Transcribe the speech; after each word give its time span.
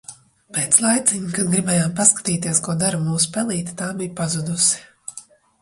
Pēc 0.57 0.79
laiciņa, 0.83 1.29
kad 1.35 1.51
gribējām 1.51 1.93
paskatīties, 1.99 2.63
ko 2.69 2.77
dara 2.85 3.03
mūsu 3.05 3.31
pelīte, 3.37 3.77
tā 3.83 3.91
bija 4.01 4.15
pazudusi. 4.23 4.83